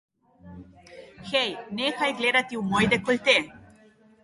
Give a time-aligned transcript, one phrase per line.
[1.33, 1.51] Hej,
[1.81, 3.39] nehaj gledati v moj dekolte!